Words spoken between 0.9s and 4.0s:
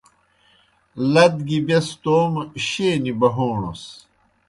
لد گیْ بیْس تومہ شینیْ بُہَوݨَس۔